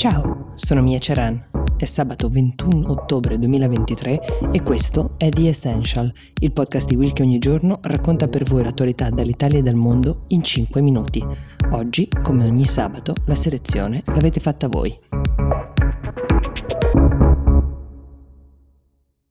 Ciao, 0.00 0.52
sono 0.54 0.80
Mia 0.80 0.98
Ceran. 0.98 1.50
È 1.76 1.84
sabato 1.84 2.30
21 2.30 2.90
ottobre 2.90 3.38
2023 3.38 4.50
e 4.50 4.62
questo 4.62 5.10
è 5.18 5.28
The 5.28 5.48
Essential, 5.48 6.10
il 6.40 6.52
podcast 6.52 6.88
di 6.88 6.96
Will 6.96 7.12
che 7.12 7.20
ogni 7.20 7.36
giorno 7.36 7.80
racconta 7.82 8.26
per 8.26 8.44
voi 8.44 8.64
l'attualità 8.64 9.10
dall'Italia 9.10 9.58
e 9.58 9.62
dal 9.62 9.74
mondo 9.74 10.24
in 10.28 10.42
5 10.42 10.80
minuti. 10.80 11.22
Oggi, 11.72 12.08
come 12.22 12.46
ogni 12.46 12.64
sabato, 12.64 13.12
la 13.26 13.34
selezione 13.34 14.00
l'avete 14.06 14.40
fatta 14.40 14.68
voi. 14.68 14.98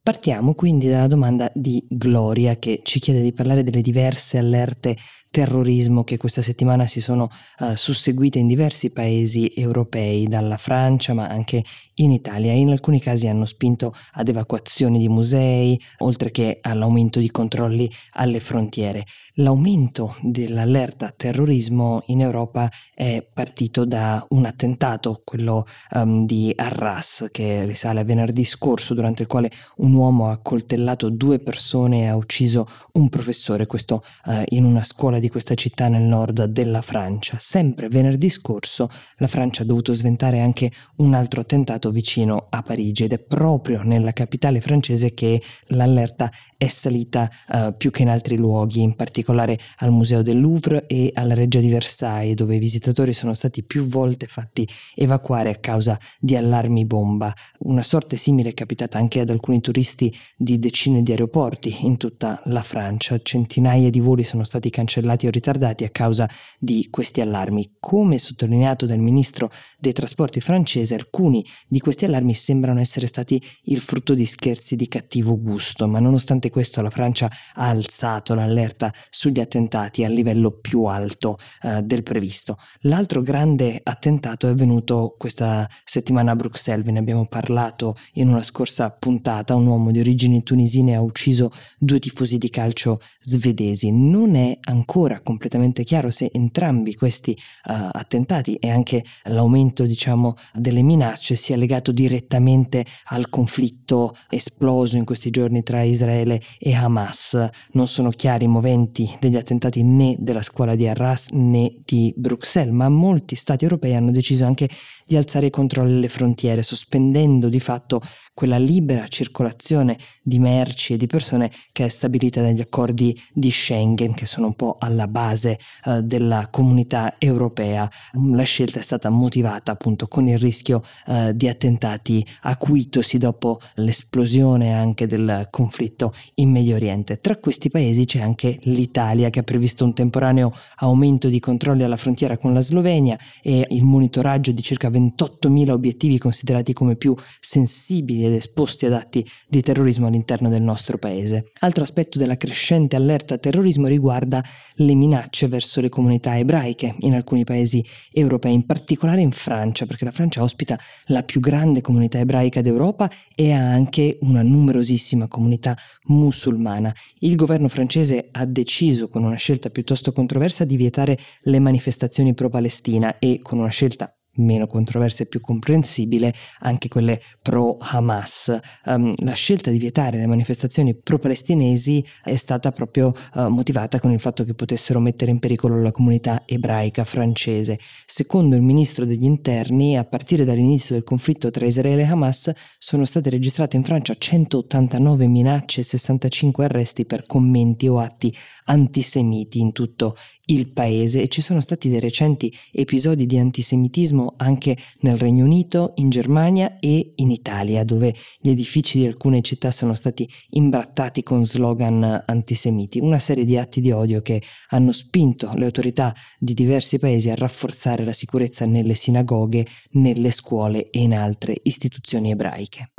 Partiamo 0.04 0.54
quindi 0.54 0.88
dalla 0.88 1.08
domanda 1.08 1.52
di 1.56 1.84
Gloria 1.90 2.58
che 2.58 2.82
ci 2.84 3.00
chiede 3.00 3.24
di 3.24 3.34
parlare 3.34 3.64
delle 3.64 3.82
diverse 3.82 4.38
allerte 4.38 4.96
terrorismo 5.30 6.04
che 6.04 6.18
questa 6.18 6.42
settimana 6.42 6.88
si 6.88 7.02
sono 7.02 7.30
uh, 7.60 7.76
susseguite 7.76 8.40
in 8.40 8.48
diversi 8.48 8.92
paesi 8.92 9.52
europei, 9.56 10.28
dalla 10.28 10.58
Francia 10.58 11.14
ma 11.14 11.28
anche 11.28 11.64
in 11.96 12.12
Italia. 12.12 12.52
In 12.52 12.70
alcuni 12.70 13.00
casi 13.00 13.28
hanno 13.28 13.46
spinto 13.46 13.94
ad 14.14 14.28
evacuazioni 14.28 14.98
di 14.98 15.08
musei, 15.08 15.80
oltre 16.00 16.32
che 16.32 16.60
all'aumento 16.62 17.20
di 17.20 17.30
controlli 17.30 17.90
alle 18.14 18.40
frontiere. 18.40 19.06
L'aumento 19.36 20.16
dell'allerta 20.22 21.14
terrorismo 21.16 22.04
in 22.08 22.22
Europa 22.22 22.70
è 22.94 23.26
partito 23.32 23.86
da 23.86 24.26
un 24.30 24.46
attentato, 24.46 25.22
quello 25.24 25.66
um, 25.92 26.26
di 26.26 26.52
Arras, 26.56 27.28
che 27.32 27.66
risale 27.66 28.02
a 28.02 28.04
venerdì 28.04 28.44
scorso, 28.44 28.94
durante 28.94 29.22
il 29.22 29.28
quale 29.28 29.52
un 29.78 29.94
uomo 29.94 30.30
ha 30.30 30.38
coltellato 30.38 31.10
due 31.10 31.40
persone 31.40 32.02
e 32.02 32.08
ha 32.08 32.16
ucciso 32.16 32.68
un 32.94 33.10
professore, 33.10 33.66
questo 33.66 34.04
uh, 34.26 34.42
in 34.50 34.66
una 34.66 34.84
scuola 34.84 35.19
di 35.20 35.30
questa 35.30 35.56
città 35.56 35.88
nel 35.88 36.02
nord 36.02 36.46
della 36.46 36.82
Francia. 36.82 37.38
Sempre 37.40 37.88
venerdì 37.90 38.30
scorso 38.30 38.90
la 39.18 39.28
Francia 39.28 39.64
ha 39.64 39.66
dovuto 39.66 39.94
sventare 39.94 40.40
anche 40.40 40.72
un 40.98 41.14
altro 41.14 41.42
attentato 41.42 41.92
vicino 41.92 42.48
a 42.50 42.62
Parigi 42.62 43.04
ed 43.04 43.14
è 43.14 43.20
proprio 43.20 43.84
nella 43.84 44.14
capitale 44.14 44.62
francese 44.62 45.14
che 45.14 45.42
l'allerta 45.68 46.32
è 46.58 46.68
salita 46.68 47.30
uh, 47.50 47.76
più 47.78 47.90
che 47.90 48.02
in 48.02 48.10
altri 48.10 48.36
luoghi, 48.36 48.82
in 48.82 48.96
particolare 48.96 49.58
al 49.78 49.92
Museo 49.92 50.22
del 50.22 50.40
Louvre 50.40 50.88
e 50.88 51.12
alla 51.14 51.34
Reggia 51.34 51.60
di 51.60 51.70
Versailles, 51.70 52.36
dove 52.36 52.56
i 52.56 52.60
visitatori 52.60 53.14
sono 53.14 53.34
stati 53.34 53.64
più 53.64 53.86
volte 53.86 54.28
fatti 54.28 54.68
evacuare 54.96 55.52
a 55.52 55.56
causa 55.56 55.98
di 56.20 56.36
allarmi 56.36 56.86
bomba. 56.86 57.34
Una 57.60 57.82
sorte 57.82 58.18
simile 58.18 58.50
è 58.50 58.54
capitata 58.54 58.98
anche 58.98 59.22
ad 59.22 59.30
alcuni 59.30 59.62
turisti 59.62 60.14
di 60.36 60.60
decine 60.60 61.02
di 61.02 61.12
aeroporti 61.12 61.86
in 61.86 61.96
tutta 61.96 62.42
la 62.46 62.62
Francia. 62.62 63.20
Centinaia 63.22 63.90
di 63.90 64.00
voli 64.02 64.24
sono 64.24 64.44
stati 64.44 64.70
cancellati 64.70 65.08
o 65.28 65.30
ritardati 65.30 65.86
a 65.86 65.90
causa 65.90 66.30
di 66.60 66.88
questi 66.90 67.22
allarmi. 67.22 67.78
Come 67.80 68.18
sottolineato 68.18 68.86
dal 68.86 69.00
ministro 69.00 69.50
dei 69.80 69.94
trasporti 69.94 70.42
francese, 70.42 70.96
alcuni 70.96 71.46
di 71.68 71.80
questi 71.80 72.06
allarmi 72.06 72.34
sembrano 72.34 72.80
essere 72.80 73.08
stati 73.08 73.42
il 73.64 73.80
frutto 73.80 74.14
di 74.14 74.26
scherzi 74.26 74.76
di 74.76 74.88
cattivo 74.88 75.40
gusto, 75.40 75.88
ma 75.88 76.00
Nonostante 76.10 76.50
questo 76.50 76.82
la 76.82 76.90
Francia 76.90 77.30
ha 77.54 77.68
alzato 77.68 78.34
l'allerta 78.34 78.92
sugli 79.10 79.40
attentati 79.40 80.04
a 80.04 80.10
livello 80.10 80.50
più 80.52 80.86
alto 80.86 81.38
eh, 81.62 81.84
del 81.84 82.02
previsto. 82.02 82.58
L'altro 82.82 83.22
grande 83.22 83.80
attentato 83.84 84.48
è 84.48 84.50
avvenuto 84.50 85.16
questa 85.18 85.70
settimana 85.84 86.32
a 86.32 86.36
Bruxelles, 86.36 86.84
ve 86.84 86.92
ne 86.92 87.00
abbiamo 87.00 87.28
parlato 87.28 87.96
in 88.14 88.28
una 88.28 88.42
scorsa 88.42 88.90
puntata, 88.90 89.54
un 89.54 89.68
uomo 89.68 89.92
di 89.92 90.00
origini 90.00 90.42
tunisine 90.42 90.96
ha 90.96 91.02
ucciso 91.02 91.52
due 91.78 92.00
tifosi 92.00 92.40
di 92.40 92.50
calcio 92.50 93.00
svedesi. 93.20 93.92
Non 93.92 94.34
è 94.34 94.58
ancora 94.62 94.88
completamente 95.24 95.84
chiaro 95.84 96.12
se 96.12 96.30
entrambi 96.34 96.96
questi 96.96 97.32
uh, 97.32 97.90
attentati 97.92 98.56
e 98.56 98.70
anche 98.70 99.04
l'aumento 99.24 99.86
diciamo 99.86 100.36
delle 100.54 100.82
minacce 100.82 101.36
sia 101.36 101.56
legato 101.56 101.92
direttamente 101.92 102.86
al 103.06 103.30
conflitto 103.30 104.16
esploso 104.30 104.98
in 104.98 105.06
questi 105.06 105.30
giorni 105.30 105.64
tra 105.64 105.82
Israele 105.82 106.42
e 106.58 106.74
Hamas. 106.74 107.50
Non 107.72 107.88
sono 107.88 108.10
chiari 108.10 108.46
i 108.46 108.48
moventi 108.48 109.10
degli 109.20 109.36
attentati 109.36 109.84
né 109.84 110.16
della 110.20 110.42
scuola 110.42 110.76
di 110.76 110.88
Arras 110.88 111.30
né 111.32 111.82
di 111.86 112.14
Bruxelles, 112.16 112.74
ma 112.74 112.90
molti 112.90 113.36
stati 113.36 113.64
europei 113.64 113.96
hanno 113.96 114.12
deciso 114.12 114.46
anche 114.46 114.70
di 115.06 115.16
alzare 115.16 115.48
i 115.48 115.50
controlli 115.50 115.94
alle 115.94 116.08
frontiere, 116.08 116.62
sospendendo 116.62 117.50
di 117.50 117.60
fatto 117.60 118.00
quella 118.34 118.58
libera 118.58 119.08
circolazione 119.08 119.98
di 120.22 120.40
merci 120.40 120.94
e 120.94 120.98
di 120.98 121.08
persone 121.08 121.52
che 121.72 121.86
è 121.86 121.88
stabilita 121.90 122.42
dagli 122.42 122.62
accordi 122.62 123.20
di 123.34 123.50
Schengen, 123.50 124.14
che 124.14 124.26
sono 124.26 124.48
un 124.48 124.54
po' 124.54 124.76
alla 124.78 124.89
base 125.08 125.60
eh, 125.86 126.02
della 126.02 126.48
comunità 126.50 127.16
europea. 127.18 127.90
La 128.32 128.44
scelta 128.44 128.80
è 128.80 128.82
stata 128.82 129.10
motivata 129.10 129.72
appunto 129.72 130.08
con 130.08 130.28
il 130.28 130.38
rischio 130.38 130.82
eh, 131.08 131.32
di 131.36 131.48
attentati 131.48 132.26
acuitosi 132.42 133.18
dopo 133.18 133.60
l'esplosione 133.76 134.74
anche 134.74 135.06
del 135.06 135.48
conflitto 135.50 136.14
in 136.36 136.52
Medio 136.52 136.76
Oriente. 136.76 137.20
Tra 137.20 137.38
questi 137.38 137.70
paesi 137.70 138.06
c'è 138.06 138.22
anche 138.22 138.60
l'Italia 138.64 139.30
che 139.30 139.40
ha 139.40 139.44
previsto 139.44 139.84
un 139.84 139.94
temporaneo 139.94 140.52
aumento 140.78 141.28
di 141.28 141.40
controlli 141.40 141.84
alla 141.84 141.98
frontiera 141.98 142.38
con 142.38 142.54
la 142.54 142.62
Slovenia 142.62 143.18
e 143.42 143.66
il 143.70 143.84
monitoraggio 143.84 144.52
di 144.52 144.62
circa 144.62 144.90
28.000 144.90 145.70
obiettivi 145.70 146.18
considerati 146.18 146.74
come 146.74 146.96
più 146.96 147.16
sensibili 147.40 148.26
ed 148.26 148.34
esposti 148.34 148.86
ad 148.86 148.94
atti 148.94 149.26
di 149.48 149.62
terrorismo 149.62 150.08
all'interno 150.08 150.50
del 150.50 150.62
nostro 150.62 150.98
paese. 150.98 151.52
Altro 151.60 151.84
aspetto 151.84 152.18
della 152.18 152.38
crescente 152.38 152.96
allerta 152.96 153.38
terrorismo 153.38 153.88
riguarda 153.88 154.44
le 154.80 154.96
minacce 154.96 155.48
verso 155.48 155.82
le 155.82 155.90
comunità 155.90 156.38
ebraiche 156.38 156.96
in 157.00 157.14
alcuni 157.14 157.44
paesi 157.44 157.84
europei, 158.12 158.54
in 158.54 158.66
particolare 158.66 159.22
in 159.22 159.32
Francia, 159.32 159.86
perché 159.86 160.06
la 160.06 160.12
Francia 160.12 160.44
ospita 160.44 160.78
la 161.06 161.24
più 161.24 161.40
grande 161.40 161.82
comunità 161.82 162.20
ebraica 162.20 162.62
d'Europa 162.62 163.10
e 163.36 163.52
ha 163.52 163.72
anche 163.72 164.18
una 164.22 164.42
numerosissima 164.42 165.28
comunità 165.28 165.78
musulmana. 166.06 166.94
Il 167.20 167.36
governo 167.36 167.68
francese 167.68 168.30
ha 168.32 168.46
deciso, 168.46 169.10
con 169.10 169.24
una 169.24 169.36
scelta 169.36 169.70
piuttosto 169.70 170.12
controversa, 170.12 170.66
di 170.66 170.76
vietare 170.76 171.18
le 171.44 171.60
manifestazioni 171.60 172.34
pro-Palestina 172.34 173.20
e 173.20 173.40
con 173.42 173.60
una 173.60 173.70
scelta 173.70 174.14
meno 174.36 174.68
controversa 174.68 175.24
e 175.24 175.26
più 175.26 175.42
comprensibile, 175.42 176.34
anche 176.60 176.88
quelle 176.88 177.22
pro 177.42 177.78
Hamas. 177.80 178.58
Um, 178.86 179.14
la 179.18 179.34
scelta 179.34 179.72
di 179.72 179.78
vietare 179.78 180.18
le 180.18 180.28
manifestazioni 180.28 180.96
pro-palestinesi 180.96 182.04
è 182.24 182.36
stata 182.36 182.72
proprio 182.72 183.14
uh, 183.34 183.48
motivata 183.48 184.00
con 184.00 184.12
il 184.12 184.20
fatto 184.20 184.44
che 184.44 184.54
potessero 184.54 185.00
mettere 185.00 185.32
in 185.32 185.40
pericolo 185.40 185.82
la 185.82 185.92
comunità 185.92 186.44
ebraica 186.46 187.04
francese. 187.04 187.80
Secondo 188.06 188.56
il 188.56 188.62
ministro 188.62 189.06
degli 189.06 189.26
interni, 189.26 189.98
a 189.98 190.06
partire 190.06 190.46
dall'inizio 190.46 190.96
del 190.96 191.04
conflitto 191.04 191.50
tra 191.52 191.66
Israele 191.66 192.04
e 192.04 192.06
Hamas, 192.06 192.52
sono 192.78 193.06
state 193.06 193.30
registrate 193.30 193.76
in 193.76 193.84
Francia 193.84 194.16
189 194.18 195.28
minacce 195.28 195.82
e 195.82 195.84
65 195.84 196.66
arresti 196.66 197.06
per 197.06 197.24
commenti 197.26 197.88
o 197.88 198.00
atti 198.00 198.34
antisemiti 198.66 199.60
in 199.60 199.72
tutto 199.72 200.16
il 200.50 200.72
paese 200.72 201.22
e 201.22 201.28
ci 201.28 201.42
sono 201.42 201.60
stati 201.60 201.90
dei 201.90 202.00
recenti 202.00 202.54
episodi 202.72 203.26
di 203.26 203.38
antisemitismo 203.38 204.34
anche 204.38 204.78
nel 205.02 205.18
Regno 205.18 205.46
Unito, 205.46 205.94
in 205.96 206.10
Germania 206.10 206.78
e 206.80 207.14
in 207.16 207.32
Italia, 207.32 207.84
dove 207.84 208.14
gli 208.40 208.50
edifici 208.50 209.00
di 209.00 209.06
alcune 209.06 209.42
città 209.42 209.72
sono 209.72 209.94
stati 209.94 210.28
imbrattati 210.52 211.24
con 211.24 211.46
slogan 211.46 212.24
antisemiti, 212.26 213.00
una 213.00 213.20
serie 213.20 213.46
di 213.46 213.58
atti 213.58 213.82
di 213.82 213.92
odio 213.92 214.22
che 214.22 214.42
hanno 214.70 214.92
spinto 214.92 215.52
le 215.56 215.66
autorità 215.66 216.14
di 216.38 216.54
diversi 216.54 217.00
paesi 217.00 217.30
a 217.30 217.36
rafforzare 217.36 218.04
la 218.04 218.14
sicurezza 218.14 218.66
nelle 218.66 218.96
sinagoghe, 218.96 219.66
nelle 219.92 220.32
scuole 220.32 220.90
e 220.90 221.02
in 221.02 221.14
altre 221.14 221.56
istituzioni 221.64 222.32
ebraiche. 222.32 222.92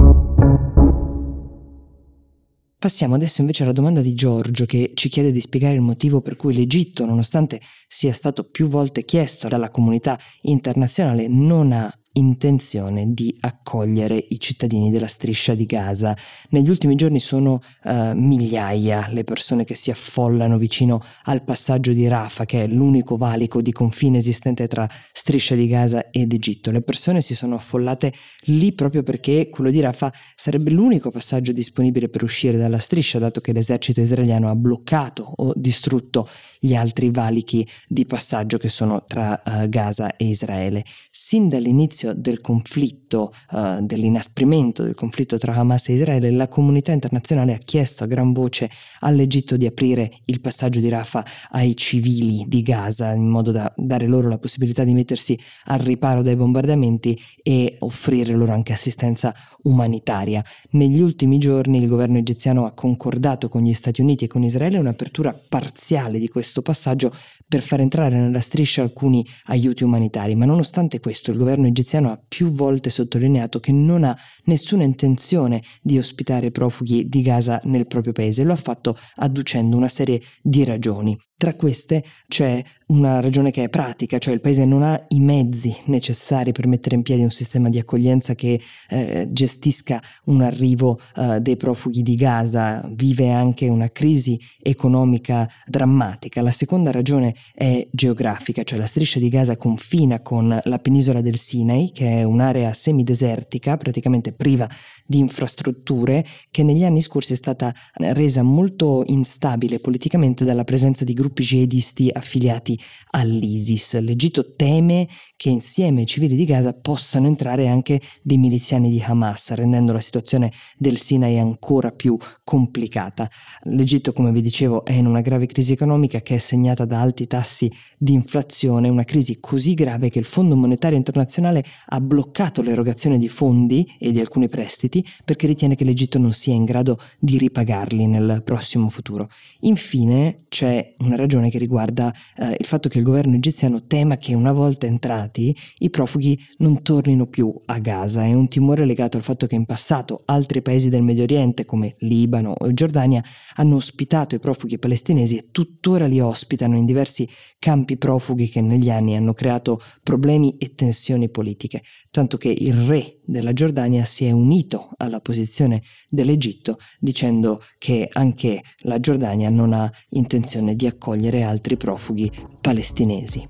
Passiamo 2.81 3.15
adesso 3.15 3.43
invece 3.43 3.65
alla 3.65 3.73
domanda 3.73 4.01
di 4.01 4.15
Giorgio 4.15 4.65
che 4.65 4.93
ci 4.95 5.11
chiede 5.11 5.33
di 5.33 5.43
spiegare 5.43 5.75
il 5.75 5.83
motivo 5.83 6.23
per 6.23 6.37
cui 6.37 6.55
l'Egitto, 6.55 7.05
nonostante 7.05 7.61
sia 7.87 8.15
stato 8.15 8.45
più 8.45 8.69
volte 8.69 9.05
chiesto 9.05 9.49
dalla 9.49 9.69
comunità 9.69 10.19
internazionale, 10.41 11.29
non 11.29 11.73
ha 11.73 11.95
intenzione 12.13 13.13
di 13.13 13.35
accogliere 13.41 14.27
i 14.31 14.41
cittadini 14.41 14.91
della 14.91 15.07
striscia 15.07 15.55
di 15.55 15.65
Gaza. 15.65 16.17
Negli 16.51 16.69
ultimi 16.69 16.97
giorni 16.97 17.21
sono 17.21 17.61
uh, 17.85 18.13
migliaia 18.15 19.09
le 19.11 19.23
persone 19.23 19.65
che 19.65 19.75
si 19.75 19.91
affollano 19.91 20.59
vicino 20.59 21.01
al 21.25 21.45
passaggio 21.45 21.93
di 21.93 22.09
Rafah, 22.09 22.45
che 22.45 22.65
è 22.65 22.67
l'unico 22.67 23.17
valico 23.17 23.63
di 23.63 23.71
confine 23.71 24.19
esistente 24.19 24.67
tra 24.67 24.89
striscia 25.13 25.55
di 25.55 25.67
Gaza 25.67 26.11
ed 26.11 26.33
Egitto. 26.33 26.71
Le 26.71 26.83
persone 26.83 27.21
si 27.21 27.35
sono 27.35 27.55
affollate 27.55 28.13
lì 28.47 28.73
proprio 28.73 29.03
perché 29.03 29.49
quello 29.49 29.71
di 29.71 29.81
Rafah 29.81 30.13
sarebbe 30.35 30.71
l'unico 30.71 31.11
passaggio 31.11 31.53
disponibile 31.53 32.09
per 32.09 32.25
uscire 32.25 32.57
dalla 32.57 32.79
striscia, 32.79 33.19
dato 33.19 33.41
che 33.41 33.53
l'esercito 33.53 34.01
israeliano 34.01 34.51
ha 34.51 34.57
bloccato 34.57 35.33
o 35.37 35.53
distrutto 35.55 36.29
gli 36.59 36.75
altri 36.75 37.11
valichi 37.11 37.67
di 37.87 38.05
passaggio 38.05 38.59
che 38.59 38.69
sono 38.69 39.05
tra 39.07 39.41
uh, 39.45 39.69
Gaza 39.69 40.17
e 40.17 40.27
Israele. 40.27 40.85
Sin 41.11 41.49
dall'inizio 41.49 42.00
dall'inizio 42.01 42.15
del 42.15 42.41
conflitto, 42.41 43.33
uh, 43.51 43.81
dell'inasprimento 43.81 44.83
del 44.83 44.95
conflitto 44.95 45.37
tra 45.37 45.55
Hamas 45.55 45.89
e 45.89 45.95
Israele, 45.95 46.31
la 46.31 46.49
comunità 46.49 46.93
internazionale 46.93 47.55
ha 47.55 47.59
chiesto 47.59 48.05
a 48.05 48.07
gran 48.07 48.33
voce 48.33 48.71
all'Egitto 49.01 49.57
di 49.57 49.67
aprire 49.67 50.21
il 50.27 50.41
passaggio 50.41 50.81
di 50.81 50.89
Rafah 50.89 51.25
ai 51.51 51.77
civili 51.77 52.45
di 52.47 52.63
Gaza 52.63 53.13
in 53.13 53.29
modo 53.29 53.51
da 53.51 53.73
dare 53.77 54.07
loro 54.07 54.29
la 54.29 54.39
possibilità 54.39 54.85
di 54.85 54.95
mettersi 54.95 55.39
al 55.65 55.81
riparo 55.81 56.23
dai 56.23 56.37
bombardamenti 56.37 57.19
e 57.43 57.77
offrire 57.81 58.33
loro 58.33 58.53
anche 58.53 58.73
assistenza 58.73 59.35
umanitaria. 59.63 60.43
Negli 60.71 61.01
ultimi 61.01 61.39
giorni 61.39 61.79
il 61.79 61.89
governo 61.89 62.19
egiziano 62.19 62.67
ha 62.67 62.73
concordato 62.73 63.49
con 63.49 63.63
gli 63.63 63.75
Stati 63.75 64.01
Uniti 64.01 64.25
e 64.25 64.29
con 64.29 64.43
Israele 64.43 64.79
un'apertura 64.79 65.39
parziale 65.49 66.19
di 66.19 66.29
questo 66.29 66.63
passaggio 66.63 67.13
per 67.51 67.63
far 67.63 67.81
entrare 67.81 68.17
nella 68.17 68.41
striscia 68.41 68.81
alcuni 68.83 69.27
aiuti 69.47 69.83
umanitari, 69.83 70.37
ma 70.37 70.45
nonostante 70.45 71.01
questo 71.01 71.33
il 71.33 71.37
governo 71.37 71.67
egiziano 71.67 71.90
ha 71.97 72.23
più 72.27 72.49
volte 72.49 72.91
sottolineato 72.91 73.61
che 73.61 73.73
non 73.73 74.05
ha 74.05 74.17
nessuna 74.45 74.85
intenzione 74.85 75.63
di 75.83 75.99
ospitare 75.99 76.51
profughi 76.51 77.09
di 77.09 77.23
Gaza 77.23 77.61
nel 77.65 77.87
proprio 77.87 78.13
paese, 78.13 78.45
lo 78.45 78.53
ha 78.53 78.57
fatto 78.57 78.97
adducendo 79.17 79.77
una 79.77 79.89
serie 79.89 80.21
di 80.43 80.65
ragioni. 80.65 81.19
Tra 81.41 81.55
queste 81.55 82.05
c'è 82.29 82.63
una 82.89 83.21
ragione 83.21 83.51
che 83.51 83.65
è 83.65 83.69
pratica, 83.71 84.19
cioè 84.19 84.35
il 84.35 84.43
paese 84.43 84.67
non 84.67 84.83
ha 84.83 85.03
i 85.09 85.21
mezzi 85.21 85.75
necessari 85.87 86.53
per 86.53 86.67
mettere 86.67 86.97
in 86.97 87.03
piedi 87.03 87.23
un 87.23 87.31
sistema 87.31 87.71
di 87.71 87.79
accoglienza 87.79 88.35
che 88.35 88.61
eh, 88.91 89.27
gestisca 89.31 90.03
un 90.25 90.43
arrivo 90.43 91.01
eh, 91.17 91.41
dei 91.41 91.57
profughi 91.57 92.03
di 92.03 92.15
Gaza, 92.15 92.87
vive 92.93 93.31
anche 93.31 93.69
una 93.69 93.89
crisi 93.89 94.39
economica 94.61 95.49
drammatica. 95.65 96.43
La 96.43 96.51
seconda 96.51 96.91
ragione 96.91 97.35
è 97.55 97.89
geografica, 97.91 98.63
cioè 98.63 98.79
la 98.79 98.85
striscia 98.85 99.19
di 99.19 99.31
Gaza 99.31 99.57
confina 99.57 100.21
con 100.21 100.61
la 100.63 100.79
penisola 100.79 101.23
del 101.23 101.37
Sinai, 101.37 101.91
che 101.91 102.19
è 102.19 102.23
un'area 102.23 102.75
semidesertica, 102.75 103.79
praticamente 103.79 104.35
priva 104.35 104.69
di 105.07 105.19
infrastrutture, 105.21 106.23
che 106.51 106.63
negli 106.63 106.85
anni 106.85 107.01
scorsi 107.01 107.33
è 107.33 107.37
stata 107.37 107.75
resa 107.95 108.43
molto 108.43 109.05
instabile 109.07 109.79
politicamente 109.79 110.45
dalla 110.45 110.65
presenza 110.65 111.03
di 111.03 111.15
gruppi 111.15 111.29
gruppi 111.31 111.45
jihadisti 111.45 112.11
affiliati 112.13 112.79
all'ISIS. 113.13 113.99
L'Egitto 114.01 114.55
teme 114.55 115.09
che 115.37 115.49
insieme 115.49 116.01
ai 116.01 116.07
civili 116.07 116.37
di 116.37 116.45
Gaza 116.45 116.73
possano 116.73 117.27
entrare 117.27 117.69
anche 117.69 118.01
dei 118.23 118.37
miliziani 118.37 118.91
di 118.91 119.01
Hamas, 119.01 119.53
rendendo 119.53 119.93
la 119.93 120.01
situazione 120.01 120.53
del 120.77 120.99
Sinai 120.99 121.39
ancora 121.39 121.93
più 121.93 122.19
complicata. 122.45 123.31
L'Egitto, 123.65 124.13
come 124.13 124.33
vi 124.33 124.41
dicevo, 124.41 124.85
è 124.85 124.93
in 124.93 125.07
una 125.07 125.21
grave 125.21 125.47
crisi 125.47 125.73
economica 125.73 126.21
che 126.21 126.35
è 126.35 126.39
segnata 126.39 126.85
da 126.85 127.01
alti 127.01 127.27
tassi 127.27 127.71
di 127.97 128.13
inflazione, 128.13 128.89
una 128.89 129.05
crisi 129.05 129.39
così 129.41 129.75
grave 129.75 130.11
che 130.11 130.19
il 130.19 130.25
Fondo 130.25 130.57
Monetario 130.57 130.99
Internazionale 130.99 131.65
ha 131.87 132.01
bloccato 132.01 132.61
l'erogazione 132.61 133.19
di 133.19 133.29
fondi 133.29 133.89
e 133.99 134.11
di 134.11 134.21
alcuni 134.21 134.49
prestiti 134.49 135.05
perché 135.25 135.47
ritiene 135.47 135.75
che 135.75 135.85
l'Egitto 135.85 136.19
non 136.19 136.33
sia 136.33 136.55
in 136.55 136.65
grado 136.65 136.99
di 137.19 137.39
ripagarli 137.39 138.07
nel 138.07 138.43
prossimo 138.45 138.89
futuro. 138.89 139.29
Infine 139.61 140.45
c'è 140.49 140.95
una 140.99 141.17
ragione 141.21 141.51
che 141.51 141.59
riguarda 141.59 142.13
eh, 142.37 142.57
il 142.59 142.67
fatto 142.67 142.89
che 142.89 142.99
il 142.99 143.05
governo 143.05 143.37
egiziano 143.37 143.85
tema 143.87 144.17
che 144.17 144.35
una 144.35 144.53
volta 144.53 144.87
entrati 144.87 145.55
i 145.79 145.91
profughi 145.91 146.39
non 146.59 146.83
tornino 146.83 147.27
più 147.27 147.55
a 147.67 147.79
Gaza. 147.79 148.25
È 148.25 148.33
un 148.33 148.49
timore 148.49 148.85
legato 148.85 149.17
al 149.17 149.23
fatto 149.23 149.47
che 149.47 149.55
in 149.55 149.67
passato 149.67 150.23
altri 150.25 150.63
paesi 150.63 150.89
del 150.89 151.03
Medio 151.03 151.23
Oriente 151.23 151.65
come 151.65 151.95
Libano 151.99 152.55
o 152.57 152.73
Giordania 152.73 153.23
hanno 153.55 153.77
ospitato 153.77 154.35
i 154.35 154.41
profughi 154.41 154.79
palestinesi 154.79 155.37
e 155.37 155.49
tuttora 155.51 156.07
li 156.07 156.21
ospitano 156.21 156.77
in 156.77 156.85
diversi 156.85 157.29
campi 157.59 157.97
profughi 157.97 158.49
che 158.49 158.61
negli 158.61 158.91
anni 158.91 159.15
hanno 159.15 159.35
creato 159.35 159.81
problemi 160.03 160.57
e 160.59 160.75
tensioni 160.75 161.29
politiche, 161.29 161.83
tanto 162.11 162.37
che 162.37 162.49
il 162.57 162.75
re 162.75 163.21
della 163.25 163.53
Giordania 163.53 164.05
si 164.05 164.25
è 164.25 164.31
unito 164.31 164.91
alla 164.97 165.21
posizione 165.21 165.83
dell'Egitto 166.09 166.79
dicendo 166.99 167.61
che 167.79 168.09
anche 168.13 168.63
la 168.81 168.99
Giordania 168.99 169.49
non 169.49 169.73
ha 169.73 169.91
intenzione 170.11 170.75
di 170.75 170.87
accogliere 170.87 171.43
altri 171.43 171.77
profughi 171.77 172.31
palestinesi. 172.61 173.49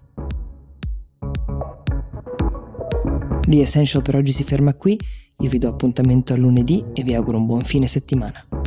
The 3.48 3.60
Essential 3.60 4.02
per 4.02 4.14
oggi 4.14 4.32
si 4.32 4.44
ferma 4.44 4.74
qui, 4.74 4.96
io 5.38 5.48
vi 5.48 5.58
do 5.58 5.68
appuntamento 5.68 6.34
a 6.34 6.36
lunedì 6.36 6.84
e 6.92 7.02
vi 7.02 7.14
auguro 7.14 7.38
un 7.38 7.46
buon 7.46 7.62
fine 7.62 7.86
settimana. 7.88 8.59